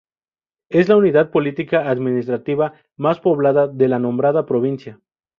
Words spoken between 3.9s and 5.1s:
nombrada provincia.